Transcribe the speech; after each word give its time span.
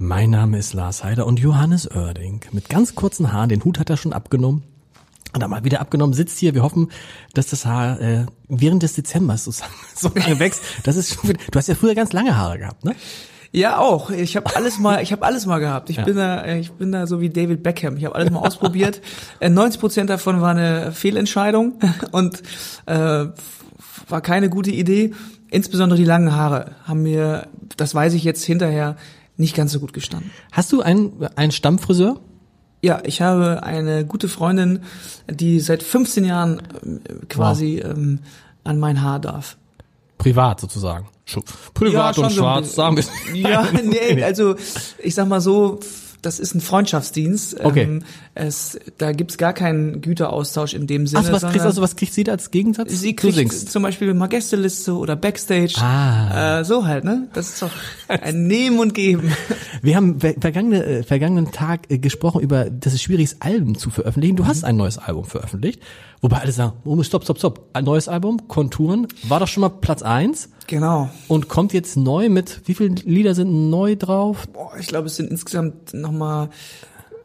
Mein 0.00 0.30
Name 0.30 0.58
ist 0.58 0.74
Lars 0.74 1.02
Heider 1.02 1.26
und 1.26 1.40
Johannes 1.40 1.90
Oerding. 1.90 2.42
Mit 2.52 2.68
ganz 2.68 2.94
kurzen 2.94 3.32
Haaren, 3.32 3.48
den 3.48 3.64
Hut 3.64 3.80
hat 3.80 3.90
er 3.90 3.96
schon 3.96 4.12
abgenommen. 4.12 4.62
Und 5.34 5.42
dann 5.42 5.50
mal 5.50 5.64
wieder 5.64 5.80
abgenommen, 5.80 6.14
sitzt 6.14 6.38
hier. 6.38 6.54
Wir 6.54 6.62
hoffen, 6.62 6.92
dass 7.34 7.48
das 7.48 7.66
Haar 7.66 8.00
äh, 8.00 8.26
während 8.48 8.84
des 8.84 8.92
Dezembers 8.92 9.42
so, 9.44 9.50
so 9.96 10.10
lange 10.14 10.38
wächst. 10.38 10.62
Das 10.84 10.94
ist 10.94 11.14
schon, 11.14 11.32
du 11.32 11.58
hast 11.58 11.66
ja 11.66 11.74
früher 11.74 11.96
ganz 11.96 12.12
lange 12.12 12.36
Haare 12.36 12.60
gehabt, 12.60 12.84
ne? 12.84 12.94
Ja, 13.50 13.78
auch. 13.78 14.10
Ich 14.10 14.36
habe 14.36 14.54
alles 14.54 14.78
mal, 14.78 15.02
ich 15.02 15.10
habe 15.10 15.26
alles 15.26 15.46
mal 15.46 15.58
gehabt. 15.58 15.90
Ich 15.90 15.96
ja. 15.96 16.04
bin 16.04 16.16
da, 16.16 16.46
ich 16.54 16.70
bin 16.70 16.92
da 16.92 17.08
so 17.08 17.20
wie 17.20 17.30
David 17.30 17.64
Beckham. 17.64 17.96
Ich 17.96 18.04
habe 18.04 18.14
alles 18.14 18.30
mal 18.30 18.46
ausprobiert. 18.46 19.00
90 19.40 19.76
äh, 19.78 19.80
Prozent 19.80 20.10
davon 20.10 20.40
war 20.40 20.50
eine 20.50 20.92
Fehlentscheidung 20.92 21.80
und 22.12 22.40
äh, 22.86 23.26
war 24.08 24.20
keine 24.22 24.48
gute 24.48 24.70
Idee. 24.70 25.12
Insbesondere 25.50 25.98
die 25.98 26.04
langen 26.04 26.36
Haare 26.36 26.76
haben 26.84 27.02
mir, 27.02 27.48
das 27.76 27.96
weiß 27.96 28.14
ich 28.14 28.22
jetzt 28.22 28.44
hinterher, 28.44 28.96
nicht 29.38 29.56
ganz 29.56 29.72
so 29.72 29.80
gut 29.80 29.92
gestanden. 29.92 30.30
Hast 30.52 30.70
du 30.72 30.82
einen, 30.82 31.26
einen 31.36 31.52
Stammfriseur? 31.52 32.20
Ja, 32.82 33.00
ich 33.04 33.22
habe 33.22 33.62
eine 33.62 34.04
gute 34.04 34.28
Freundin, 34.28 34.80
die 35.28 35.58
seit 35.60 35.82
15 35.82 36.24
Jahren 36.24 36.60
äh, 36.60 37.26
quasi 37.28 37.80
wow. 37.82 37.96
ähm, 37.96 38.18
an 38.64 38.78
mein 38.78 39.02
Haar 39.02 39.18
darf. 39.18 39.56
Privat 40.18 40.60
sozusagen. 40.60 41.08
Privat 41.74 42.16
ja, 42.16 42.24
und 42.24 42.32
schwarz, 42.32 42.68
so 42.70 42.74
sagen 42.74 42.96
wir. 42.96 43.04
Ja, 43.34 43.68
nee, 43.84 44.22
also 44.22 44.56
ich 44.98 45.14
sag 45.14 45.28
mal 45.28 45.40
so, 45.40 45.80
das 46.22 46.40
ist 46.40 46.54
ein 46.54 46.60
Freundschaftsdienst. 46.60 47.60
Okay. 47.64 47.82
Ähm, 47.82 48.02
es, 48.34 48.78
da 48.98 49.12
gibt's 49.12 49.38
gar 49.38 49.52
keinen 49.52 50.00
Güteraustausch 50.00 50.74
in 50.74 50.86
dem 50.86 51.06
Sinne. 51.06 51.24
Ach, 51.26 51.32
was 51.32 51.42
kriegst, 51.42 51.64
also 51.64 51.82
was 51.82 51.96
kriegt 51.96 52.12
sie 52.12 52.24
da 52.24 52.32
als 52.32 52.50
Gegensatz? 52.50 52.90
Sie 52.90 53.14
kriegt 53.14 53.52
zum 53.52 53.82
Beispiel 53.82 54.12
mal 54.14 54.26
Gästeliste 54.26 54.96
oder 54.96 55.16
Backstage. 55.16 55.74
Ah. 55.78 56.60
Äh, 56.60 56.64
so 56.64 56.86
halt, 56.86 57.04
ne? 57.04 57.28
Das 57.32 57.50
ist 57.50 57.62
doch 57.62 57.70
ein 58.08 58.46
Nehmen 58.46 58.78
und 58.80 58.94
Geben. 58.94 59.32
Wir 59.82 59.96
haben 59.96 60.18
vergangene, 60.20 60.84
äh, 60.84 61.02
vergangenen 61.02 61.52
Tag 61.52 61.90
äh, 61.90 61.98
gesprochen 61.98 62.40
über, 62.40 62.70
dass 62.70 62.94
es 62.94 63.02
schwierig 63.02 63.24
ist, 63.24 63.42
Alben 63.42 63.76
zu 63.76 63.90
veröffentlichen. 63.90 64.36
Du 64.36 64.44
mhm. 64.44 64.48
hast 64.48 64.64
ein 64.64 64.76
neues 64.76 64.98
Album 64.98 65.24
veröffentlicht. 65.24 65.80
Wobei 66.20 66.38
alle 66.38 66.52
sagen, 66.52 66.72
oh, 66.84 67.00
stopp, 67.02 67.24
stopp, 67.24 67.38
stopp. 67.38 67.70
Ein 67.72 67.84
neues 67.84 68.08
Album, 68.08 68.48
Konturen, 68.48 69.06
war 69.28 69.38
doch 69.40 69.48
schon 69.48 69.60
mal 69.60 69.68
Platz 69.68 70.02
eins. 70.02 70.48
Genau. 70.68 71.08
Und 71.28 71.48
kommt 71.48 71.72
jetzt 71.72 71.96
neu 71.96 72.28
mit, 72.28 72.60
wie 72.66 72.74
viele 72.74 72.94
Lieder 72.94 73.34
sind 73.34 73.70
neu 73.70 73.96
drauf? 73.96 74.46
Boah, 74.48 74.72
ich 74.78 74.86
glaube, 74.86 75.06
es 75.06 75.16
sind 75.16 75.30
insgesamt 75.30 75.94
nochmal 75.94 76.50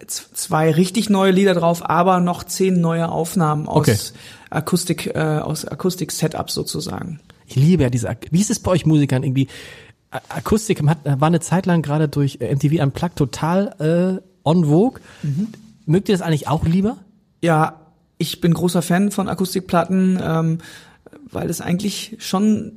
zwei 0.08 0.72
richtig 0.72 1.10
neue 1.10 1.32
Lieder 1.32 1.54
drauf, 1.54 1.88
aber 1.88 2.22
noch 2.22 2.44
zehn 2.44 2.80
neue 2.80 3.10
Aufnahmen 3.10 3.68
aus 3.68 3.90
okay. 3.90 3.98
Akustik, 4.50 5.08
äh, 5.14 5.20
aus 5.20 5.66
Akustik-Setups 5.66 6.54
sozusagen. 6.54 7.20
Ich 7.46 7.56
liebe 7.56 7.84
ja 7.84 7.90
diese, 7.90 8.16
wie 8.32 8.40
ist 8.42 8.50
es 8.50 8.60
bei 8.60 8.72
euch 8.72 8.86
Musikern 8.86 9.24
irgendwie? 9.24 9.48
Akustik 10.30 10.82
hat, 10.88 11.00
war 11.04 11.28
eine 11.28 11.42
Zeit 11.42 11.66
lang 11.66 11.82
gerade 11.82 12.08
durch 12.08 12.38
äh, 12.40 12.56
MTV 12.56 12.82
Unplugged 12.82 13.18
total 13.18 14.22
äh, 14.24 14.48
on 14.48 14.66
vogue. 14.66 15.02
Mhm. 15.22 15.50
Mögt 15.86 16.08
ihr 16.08 16.16
das 16.16 16.22
eigentlich 16.22 16.48
auch 16.48 16.66
lieber? 16.66 16.98
Ja, 17.42 17.82
ich 18.18 18.40
bin 18.40 18.54
großer 18.54 18.82
Fan 18.82 19.12
von 19.12 19.28
Akustikplatten, 19.28 20.18
ähm, 20.22 20.58
weil 21.30 21.50
es 21.50 21.60
eigentlich 21.60 22.16
schon 22.20 22.74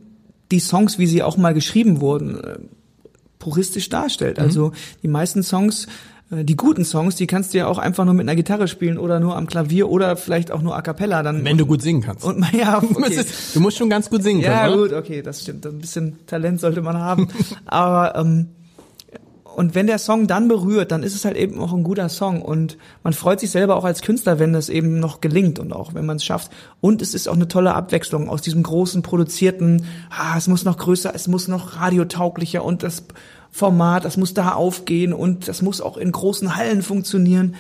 die 0.51 0.61
Songs, 0.61 0.99
wie 0.99 1.07
sie 1.07 1.23
auch 1.23 1.37
mal 1.37 1.55
geschrieben 1.55 2.01
wurden, 2.01 2.41
äh, 2.43 2.59
puristisch 3.39 3.89
darstellt. 3.89 4.39
Mhm. 4.39 4.45
Also 4.45 4.73
die 5.03 5.09
meisten 5.09 5.43
Songs, 5.43 5.87
äh, 6.31 6.45
die 6.45 6.57
guten 6.57 6.85
Songs, 6.85 7.17
die 7.17 7.27
kannst 7.27 7.55
du 7.55 7.59
ja 7.59 7.67
auch 7.67 7.79
einfach 7.79 8.05
nur 8.05 8.15
mit 8.15 8.25
einer 8.25 8.37
Gitarre 8.37 8.69
spielen 8.69 8.99
oder 8.99 9.21
nur 9.21 9.37
am 9.37 9.47
Klavier 9.47 9.89
oder 9.89 10.17
vielleicht 10.17 10.51
auch 10.51 10.63
nur 10.63 10.77
a 10.77 10.83
cappella. 10.83 11.23
Dann 11.23 11.45
Wenn 11.45 11.59
du 11.59 11.67
gut 11.67 11.83
singen 11.83 12.03
kannst. 12.03 12.25
Und, 12.25 12.45
ja, 12.53 12.79
okay. 12.83 13.25
du 13.55 13.61
musst 13.61 13.77
schon 13.77 13.91
ganz 13.91 14.11
gut 14.11 14.23
singen 14.23 14.43
können. 14.43 14.55
Ja, 14.55 14.75
gut, 14.75 14.93
okay, 14.93 15.23
das 15.23 15.43
stimmt. 15.43 15.67
Ein 15.67 15.79
bisschen 15.79 16.27
Talent 16.27 16.61
sollte 16.61 16.83
man 16.83 16.99
haben. 16.99 17.29
Aber 17.67 18.17
ähm, 18.17 18.49
und 19.57 19.75
wenn 19.75 19.87
der 19.87 19.97
Song 19.97 20.27
dann 20.27 20.49
berührt, 20.49 20.93
dann 20.93 21.03
ist 21.03 21.15
es 21.15 21.25
halt 21.25 21.39
eben 21.39 21.59
auch 21.59 21.73
ein 21.73 21.83
guter 21.83 22.11
Song 22.11 22.43
und 22.43 22.77
man 23.03 23.15
freut 23.15 23.41
sich 23.41 23.51
selber 23.51 23.77
auch 23.77 23.85
als 23.85 24.03
Künstler, 24.03 24.39
wenn 24.39 24.53
das 24.53 24.69
eben 24.69 25.01
noch 25.01 25.23
gelingt 25.23 25.59
und 25.59 25.73
auch 25.73 25.95
wenn 25.95 26.05
man 26.05 26.19
es 26.19 26.27
schafft. 26.27 26.53
Und 26.83 27.01
es 27.01 27.15
ist 27.15 27.27
auch 27.27 27.37
eine 27.37 27.49
tolle 27.49 27.73
Abwechslung 27.73 28.29
aus 28.29 28.43
diesem 28.43 28.63
großen 28.63 29.01
produzierten, 29.01 29.87
ah, 30.11 30.37
es 30.37 30.47
muss 30.47 30.67
noch 30.67 30.77
größer, 30.77 31.15
es 31.15 31.27
muss 31.27 31.49
noch 31.49 31.81
radiotauglicher 31.81 32.63
und 32.63 32.83
das 32.83 33.05
Format, 33.51 34.05
das 34.05 34.19
muss 34.19 34.35
da 34.35 34.53
aufgehen 34.53 35.15
und 35.15 35.49
das 35.49 35.63
muss 35.63 35.81
auch 35.81 35.97
in 35.97 36.13
großen 36.13 36.55
Hallen 36.55 36.83
funktionieren 36.83 37.55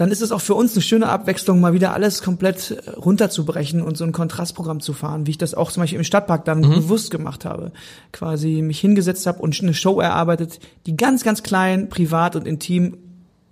dann 0.00 0.10
ist 0.10 0.22
es 0.22 0.32
auch 0.32 0.40
für 0.40 0.54
uns 0.54 0.72
eine 0.72 0.80
schöne 0.80 1.10
Abwechslung, 1.10 1.60
mal 1.60 1.74
wieder 1.74 1.92
alles 1.92 2.22
komplett 2.22 2.70
äh, 2.70 2.90
runterzubrechen 2.92 3.82
und 3.82 3.98
so 3.98 4.04
ein 4.04 4.12
Kontrastprogramm 4.12 4.80
zu 4.80 4.94
fahren, 4.94 5.26
wie 5.26 5.32
ich 5.32 5.38
das 5.38 5.52
auch 5.52 5.70
zum 5.70 5.82
Beispiel 5.82 5.98
im 5.98 6.04
Stadtpark 6.04 6.46
dann 6.46 6.60
mhm. 6.60 6.70
bewusst 6.70 7.10
gemacht 7.10 7.44
habe. 7.44 7.70
Quasi 8.10 8.62
mich 8.62 8.80
hingesetzt 8.80 9.26
habe 9.26 9.42
und 9.42 9.60
eine 9.60 9.74
Show 9.74 10.00
erarbeitet, 10.00 10.58
die 10.86 10.96
ganz, 10.96 11.22
ganz 11.22 11.42
klein, 11.42 11.90
privat 11.90 12.34
und 12.34 12.46
intim 12.46 12.96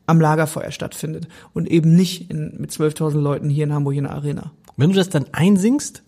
am 0.06 0.22
Lagerfeuer 0.22 0.70
stattfindet 0.70 1.28
und 1.53 1.70
eben 1.70 1.94
nicht 1.94 2.31
in, 2.31 2.54
mit 2.58 2.70
12.000 2.70 3.20
Leuten 3.20 3.50
hier 3.50 3.64
in 3.64 3.75
Hamburg 3.75 3.97
in 3.97 4.04
der 4.04 4.14
Arena. 4.14 4.53
Wenn 4.78 4.88
du 4.88 4.97
das 4.97 5.10
dann 5.10 5.26
einsingst, 5.32 6.03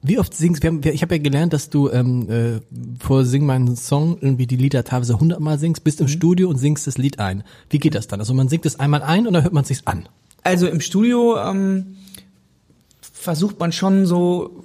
wie 0.00 0.18
oft 0.18 0.34
singst 0.34 0.62
wir? 0.62 0.70
Haben, 0.70 0.80
ich 0.84 1.02
habe 1.02 1.16
ja 1.16 1.22
gelernt, 1.22 1.52
dass 1.52 1.70
du 1.70 1.90
ähm, 1.90 2.30
äh, 2.30 2.60
vor 3.00 3.24
Sing 3.24 3.44
meinen 3.44 3.76
Song 3.76 4.18
irgendwie 4.20 4.46
die 4.46 4.56
Lieder 4.56 4.84
teilweise 4.84 5.18
hundertmal 5.18 5.58
singst, 5.58 5.82
bist 5.82 6.00
im 6.00 6.06
mhm. 6.06 6.10
Studio 6.10 6.48
und 6.48 6.56
singst 6.56 6.86
das 6.86 6.98
Lied 6.98 7.18
ein. 7.18 7.42
Wie 7.68 7.78
geht 7.78 7.94
das 7.94 8.06
dann? 8.06 8.20
Also 8.20 8.32
man 8.34 8.48
singt 8.48 8.64
es 8.64 8.78
einmal 8.78 9.02
ein 9.02 9.26
und 9.26 9.34
dann 9.34 9.42
hört 9.42 9.52
man 9.52 9.62
es 9.62 9.68
sich 9.68 9.86
an. 9.88 10.08
Also 10.44 10.68
im 10.68 10.80
Studio 10.80 11.36
ähm, 11.38 11.96
versucht 13.00 13.58
man 13.58 13.72
schon 13.72 14.06
so 14.06 14.64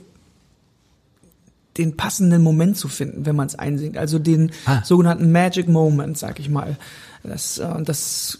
den 1.77 1.97
passenden 1.97 2.43
Moment 2.43 2.77
zu 2.77 2.87
finden, 2.87 3.25
wenn 3.25 3.35
man 3.35 3.47
es 3.47 3.55
einsingt. 3.55 3.97
Also 3.97 4.19
den 4.19 4.51
ah. 4.65 4.83
sogenannten 4.83 5.31
Magic 5.31 5.67
Moment, 5.67 6.17
sag 6.17 6.39
ich 6.39 6.49
mal. 6.49 6.77
Das, 7.23 7.57
äh, 7.57 7.81
das 7.83 8.39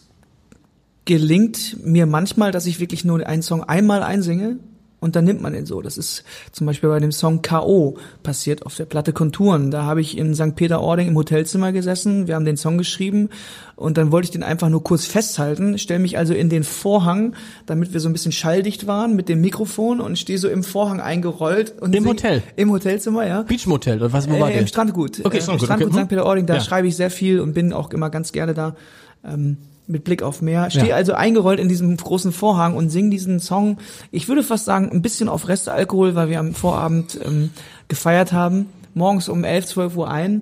gelingt 1.05 1.83
mir 1.83 2.05
manchmal, 2.05 2.51
dass 2.51 2.67
ich 2.67 2.79
wirklich 2.79 3.03
nur 3.03 3.25
einen 3.25 3.41
Song 3.41 3.63
einmal 3.63 4.03
einsinge 4.03 4.59
und 5.03 5.17
dann 5.17 5.25
nimmt 5.25 5.41
man 5.41 5.51
den 5.51 5.65
so. 5.65 5.81
Das 5.81 5.97
ist 5.97 6.23
zum 6.53 6.65
Beispiel 6.65 6.87
bei 6.87 6.99
dem 6.99 7.11
Song 7.11 7.41
K.O. 7.41 7.97
passiert 8.23 8.65
auf 8.65 8.75
der 8.75 8.85
Platte 8.85 9.11
Konturen. 9.11 9.69
Da 9.69 9.83
habe 9.83 9.99
ich 9.99 10.17
in 10.17 10.33
St. 10.33 10.55
Peter-Ording 10.55 11.09
im 11.09 11.15
Hotelzimmer 11.17 11.73
gesessen, 11.73 12.27
wir 12.27 12.35
haben 12.35 12.45
den 12.45 12.55
Song 12.55 12.77
geschrieben 12.77 13.29
und 13.75 13.97
dann 13.97 14.13
wollte 14.13 14.27
ich 14.27 14.31
den 14.31 14.43
einfach 14.43 14.69
nur 14.69 14.81
kurz 14.81 15.05
festhalten, 15.05 15.77
stelle 15.77 15.99
mich 15.99 16.17
also 16.17 16.33
in 16.33 16.47
den 16.47 16.63
Vorhang, 16.63 17.35
damit 17.65 17.91
wir 17.91 17.99
so 17.99 18.07
ein 18.07 18.13
bisschen 18.13 18.31
schalldicht 18.31 18.87
waren 18.87 19.13
mit 19.17 19.27
dem 19.27 19.41
Mikrofon 19.41 19.99
und 19.99 20.17
stehe 20.17 20.39
so 20.39 20.47
im 20.47 20.63
Vorhang 20.63 21.01
eingerollt. 21.01 21.73
Und 21.81 21.93
Im 21.93 22.07
Hotel? 22.07 22.41
Im 22.55 22.71
Hotelzimmer, 22.71 23.27
ja. 23.27 23.41
Beachmotel 23.41 23.97
oder 23.97 24.13
was, 24.13 24.29
wo 24.29 24.35
äh, 24.35 24.39
war 24.39 24.49
der? 24.49 24.61
Im 24.61 24.67
Strandgut. 24.67 25.19
Okay, 25.25 25.39
äh, 25.39 25.41
Strandgut. 25.41 25.67
Strandgut 25.67 25.91
okay. 25.91 26.03
St. 26.03 26.09
Peter-Ording, 26.09 26.45
da 26.45 26.55
ja. 26.55 26.61
schreibe 26.61 26.87
ich 26.87 26.95
sehr 26.95 27.11
viel 27.11 27.41
und 27.41 27.53
bin 27.53 27.73
auch 27.73 27.91
immer 27.91 28.09
ganz 28.09 28.31
gerne 28.31 28.53
da. 28.53 28.77
Ähm, 29.25 29.57
mit 29.87 30.03
Blick 30.03 30.23
auf 30.23 30.41
Meer. 30.41 30.69
Stehe 30.69 30.89
ja. 30.89 30.95
also 30.95 31.13
eingerollt 31.13 31.59
in 31.59 31.69
diesem 31.69 31.95
großen 31.95 32.31
Vorhang 32.31 32.75
und 32.75 32.89
sing 32.89 33.11
diesen 33.11 33.39
Song. 33.39 33.77
Ich 34.11 34.27
würde 34.27 34.43
fast 34.43 34.65
sagen, 34.65 34.91
ein 34.91 35.01
bisschen 35.01 35.29
auf 35.29 35.47
Restalkohol, 35.47 36.15
weil 36.15 36.29
wir 36.29 36.39
am 36.39 36.53
Vorabend 36.53 37.19
ähm, 37.23 37.51
gefeiert 37.87 38.31
haben. 38.33 38.67
Morgens 38.93 39.29
um 39.29 39.43
11, 39.43 39.65
12 39.67 39.97
Uhr 39.97 40.09
ein. 40.09 40.41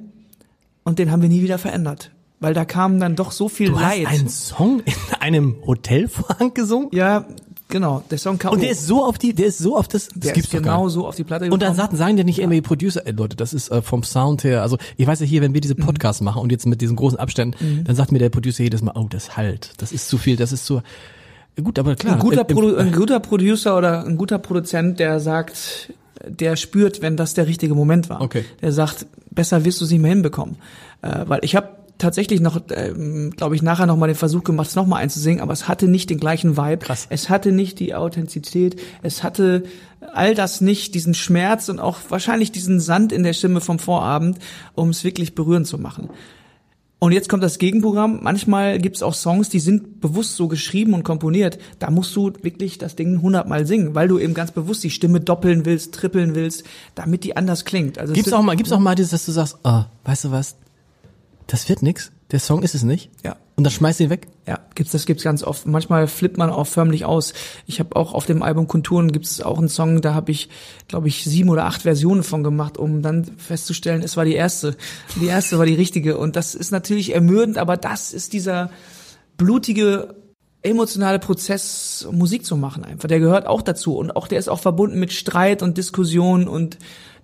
Und 0.83 0.99
den 0.99 1.11
haben 1.11 1.21
wir 1.21 1.29
nie 1.29 1.41
wieder 1.41 1.57
verändert. 1.57 2.11
Weil 2.39 2.53
da 2.53 2.65
kam 2.65 2.99
dann 2.99 3.15
doch 3.15 3.31
so 3.31 3.49
viel 3.49 3.69
du 3.69 3.75
Leid. 3.75 4.07
Hast 4.07 4.19
einen 4.19 4.29
Song 4.29 4.79
in 4.85 4.93
einem 5.19 5.55
Hotelvorhang 5.65 6.53
gesungen? 6.53 6.89
Ja, 6.91 7.25
Genau, 7.71 8.03
der 8.11 8.17
Song 8.17 8.37
K.O. 8.37 8.51
Und 8.51 8.61
der 8.61 8.71
ist 8.71 8.85
so 8.85 9.03
auf 9.03 9.17
die, 9.17 9.33
der 9.33 9.47
ist 9.47 9.57
so 9.57 9.77
auf 9.77 9.87
das, 9.87 10.09
das 10.09 10.19
der 10.19 10.33
gibt's 10.33 10.53
ist 10.53 10.63
genau 10.63 10.89
so 10.89 11.07
auf 11.07 11.15
die 11.15 11.23
Platte 11.23 11.45
gekommen. 11.45 11.53
Und 11.53 11.63
dann 11.63 11.75
sagen, 11.75 11.95
sagen 11.95 12.17
dir 12.17 12.23
nicht 12.23 12.39
irgendwie 12.39 12.61
Producer, 12.61 13.05
ey 13.05 13.13
Leute, 13.13 13.35
das 13.35 13.53
ist 13.53 13.71
äh, 13.71 13.81
vom 13.81 14.03
Sound 14.03 14.43
her, 14.43 14.61
also 14.61 14.77
ich 14.97 15.07
weiß 15.07 15.21
ja 15.21 15.25
hier, 15.25 15.41
wenn 15.41 15.53
wir 15.53 15.61
diese 15.61 15.75
mhm. 15.75 15.85
Podcasts 15.85 16.21
mhm. 16.21 16.25
machen 16.25 16.41
und 16.41 16.51
jetzt 16.51 16.67
mit 16.67 16.81
diesen 16.81 16.95
großen 16.95 17.17
Abständen, 17.17 17.57
mhm. 17.59 17.83
dann 17.85 17.95
sagt 17.95 18.11
mir 18.11 18.19
der 18.19 18.29
Producer 18.29 18.63
jedes 18.63 18.81
Mal, 18.81 18.93
oh, 18.95 19.07
das 19.09 19.37
halt, 19.37 19.73
das 19.77 19.91
ist 19.91 20.09
zu 20.09 20.17
viel, 20.17 20.35
das 20.35 20.51
ist 20.51 20.65
zu, 20.65 20.81
gut, 21.63 21.79
aber 21.79 21.95
klar. 21.95 22.15
Ein 22.15 22.19
guter, 22.19 22.41
äh, 22.41 22.45
Produ 22.45 22.75
ein 22.75 22.91
guter 22.91 23.19
Producer 23.19 23.77
oder 23.77 24.05
ein 24.05 24.17
guter 24.17 24.37
Produzent, 24.37 24.99
der 24.99 25.19
sagt, 25.19 25.93
der 26.27 26.55
spürt, 26.55 27.01
wenn 27.01 27.17
das 27.17 27.33
der 27.33 27.47
richtige 27.47 27.75
Moment 27.75 28.09
war. 28.09 28.21
Okay. 28.21 28.45
Der 28.61 28.71
sagt, 28.71 29.05
besser 29.31 29.65
wirst 29.65 29.81
du 29.81 29.85
sie 29.85 29.99
mehr 29.99 30.11
hinbekommen. 30.11 30.57
Äh, 31.01 31.25
weil 31.25 31.39
ich 31.43 31.55
habe 31.55 31.69
tatsächlich 32.01 32.41
noch, 32.41 32.59
ähm, 32.71 33.31
glaube 33.31 33.55
ich, 33.55 33.61
nachher 33.61 33.85
noch 33.85 33.95
mal 33.95 34.07
den 34.07 34.15
Versuch 34.15 34.43
gemacht, 34.43 34.67
es 34.67 34.75
noch 34.75 34.87
mal 34.87 34.97
einzusingen, 34.97 35.41
aber 35.41 35.53
es 35.53 35.67
hatte 35.67 35.87
nicht 35.87 36.09
den 36.09 36.19
gleichen 36.19 36.57
Vibe. 36.57 36.85
Krass. 36.85 37.07
Es 37.09 37.29
hatte 37.29 37.51
nicht 37.51 37.79
die 37.79 37.95
Authentizität. 37.95 38.81
Es 39.03 39.23
hatte 39.23 39.63
all 40.13 40.33
das 40.33 40.61
nicht, 40.61 40.95
diesen 40.95 41.13
Schmerz 41.13 41.69
und 41.69 41.79
auch 41.79 41.97
wahrscheinlich 42.09 42.51
diesen 42.51 42.79
Sand 42.79 43.11
in 43.11 43.23
der 43.23 43.33
Stimme 43.33 43.61
vom 43.61 43.79
Vorabend, 43.79 44.39
um 44.73 44.89
es 44.89 45.03
wirklich 45.03 45.35
berührend 45.35 45.67
zu 45.67 45.77
machen. 45.77 46.09
Und 47.03 47.13
jetzt 47.13 47.29
kommt 47.29 47.41
das 47.41 47.57
Gegenprogramm. 47.57 48.19
Manchmal 48.21 48.77
gibt's 48.77 49.01
auch 49.01 49.15
Songs, 49.15 49.49
die 49.49 49.59
sind 49.59 50.01
bewusst 50.01 50.35
so 50.35 50.47
geschrieben 50.47 50.93
und 50.93 51.01
komponiert. 51.03 51.57
Da 51.79 51.89
musst 51.89 52.15
du 52.15 52.31
wirklich 52.43 52.77
das 52.77 52.95
Ding 52.95 53.23
hundertmal 53.23 53.65
singen, 53.65 53.95
weil 53.95 54.07
du 54.07 54.19
eben 54.19 54.35
ganz 54.35 54.51
bewusst 54.51 54.83
die 54.83 54.91
Stimme 54.91 55.19
doppeln 55.19 55.65
willst, 55.65 55.95
trippeln 55.95 56.35
willst, 56.35 56.63
damit 56.93 57.23
die 57.23 57.35
anders 57.35 57.65
klingt. 57.65 57.97
Also 57.97 58.13
es 58.13 58.17
Gibt's 58.17 58.33
auch 58.33 58.43
mal, 58.43 58.55
gibt's 58.55 58.71
auch 58.71 58.79
mal 58.79 58.93
dieses, 58.93 59.11
dass 59.11 59.25
du 59.25 59.31
sagst, 59.31 59.57
ah, 59.63 59.85
weißt 60.03 60.25
du 60.25 60.31
was? 60.31 60.55
Das 61.51 61.67
wird 61.67 61.81
nix. 61.81 62.13
Der 62.31 62.39
Song 62.39 62.63
ist 62.63 62.75
es 62.75 62.83
nicht. 62.83 63.09
Ja. 63.25 63.35
Und 63.57 63.65
dann 63.65 63.73
schmeißt 63.73 63.99
du 63.99 64.05
ihn 64.05 64.09
weg. 64.09 64.29
Ja, 64.47 64.59
gibt's 64.73 64.93
das 64.93 65.05
gibt's 65.05 65.21
ganz 65.21 65.43
oft. 65.43 65.67
Manchmal 65.67 66.07
flippt 66.07 66.37
man 66.37 66.49
auch 66.49 66.65
förmlich 66.65 67.03
aus. 67.03 67.33
Ich 67.67 67.81
habe 67.81 67.97
auch 67.97 68.13
auf 68.13 68.25
dem 68.25 68.41
Album 68.41 68.69
Konturen 68.69 69.11
gibt's 69.11 69.41
auch 69.41 69.57
einen 69.57 69.67
Song, 69.67 69.99
da 69.99 70.13
habe 70.13 70.31
ich, 70.31 70.47
glaube 70.87 71.09
ich, 71.09 71.25
sieben 71.25 71.49
oder 71.49 71.65
acht 71.65 71.81
Versionen 71.81 72.23
von 72.23 72.41
gemacht, 72.41 72.77
um 72.77 73.01
dann 73.01 73.25
festzustellen, 73.25 74.01
es 74.01 74.15
war 74.15 74.23
die 74.23 74.33
erste. 74.33 74.77
Die 75.19 75.25
erste 75.25 75.57
war 75.57 75.65
die 75.65 75.75
richtige. 75.75 76.17
Und 76.17 76.37
das 76.37 76.55
ist 76.55 76.71
natürlich 76.71 77.13
ermüdend, 77.13 77.57
aber 77.57 77.75
das 77.75 78.13
ist 78.13 78.31
dieser 78.31 78.71
blutige 79.35 80.15
emotionale 80.63 81.19
Prozess, 81.19 82.07
Musik 82.11 82.45
zu 82.45 82.55
machen 82.55 82.83
einfach. 82.83 83.07
Der 83.07 83.19
gehört 83.19 83.47
auch 83.47 83.61
dazu. 83.61 83.97
Und 83.97 84.15
auch 84.15 84.27
der 84.27 84.39
ist 84.39 84.47
auch 84.47 84.59
verbunden 84.59 84.99
mit 84.99 85.11
Streit 85.11 85.63
und 85.63 85.77
Diskussion 85.77 86.47
und 86.47 86.77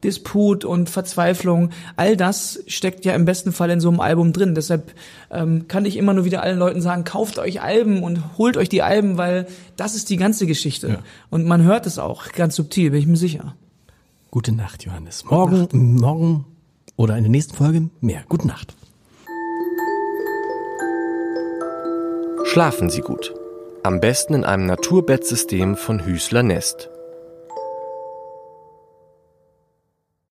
Disput 0.03 0.65
und 0.65 0.89
Verzweiflung. 0.89 1.71
All 1.95 2.17
das 2.17 2.63
steckt 2.67 3.05
ja 3.05 3.13
im 3.13 3.25
besten 3.25 3.51
Fall 3.51 3.69
in 3.69 3.79
so 3.79 3.89
einem 3.89 3.99
Album 3.99 4.33
drin. 4.33 4.55
Deshalb 4.55 4.93
ähm, 5.31 5.67
kann 5.67 5.85
ich 5.85 5.97
immer 5.97 6.13
nur 6.13 6.25
wieder 6.25 6.41
allen 6.43 6.59
Leuten 6.59 6.81
sagen, 6.81 7.03
kauft 7.03 7.39
euch 7.39 7.61
Alben 7.61 8.03
und 8.03 8.37
holt 8.37 8.57
euch 8.57 8.69
die 8.69 8.83
Alben, 8.83 9.17
weil 9.17 9.47
das 9.75 9.95
ist 9.95 10.09
die 10.09 10.17
ganze 10.17 10.45
Geschichte. 10.45 10.99
Und 11.29 11.45
man 11.45 11.63
hört 11.63 11.85
es 11.87 11.99
auch 11.99 12.31
ganz 12.31 12.55
subtil, 12.55 12.91
bin 12.91 12.99
ich 12.99 13.07
mir 13.07 13.17
sicher. 13.17 13.55
Gute 14.29 14.51
Nacht, 14.51 14.83
Johannes. 14.83 15.25
Morgen, 15.25 15.95
morgen 15.95 16.45
oder 16.95 17.17
in 17.17 17.23
der 17.23 17.31
nächsten 17.31 17.55
Folge 17.55 17.89
mehr. 18.01 18.23
Gute 18.29 18.47
Nacht. 18.47 18.75
Schlafen 22.47 22.89
Sie 22.89 23.01
gut. 23.01 23.33
Am 23.83 23.99
besten 23.99 24.33
in 24.33 24.45
einem 24.45 24.65
Naturbettsystem 24.65 25.75
von 25.75 26.05
Hüßler 26.05 26.43
Nest. 26.43 26.89